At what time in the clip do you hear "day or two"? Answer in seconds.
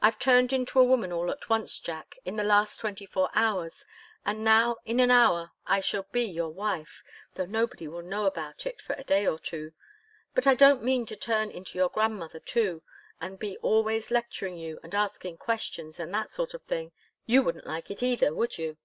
9.02-9.72